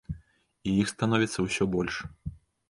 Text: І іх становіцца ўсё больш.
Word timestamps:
І 0.71 0.73
іх 0.83 0.87
становіцца 0.93 1.45
ўсё 1.49 1.69
больш. 1.77 1.95